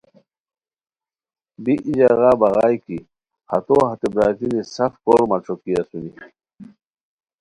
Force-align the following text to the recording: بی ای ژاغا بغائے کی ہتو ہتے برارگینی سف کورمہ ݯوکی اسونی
بی 1.63 1.73
ای 1.87 1.93
ژاغا 2.07 2.31
بغائے 2.41 2.77
کی 2.83 2.97
ہتو 3.49 3.75
ہتے 3.89 4.07
برارگینی 4.13 4.61
سف 4.73 4.93
کورمہ 5.03 5.37
ݯوکی 5.43 5.71
اسونی 5.79 6.11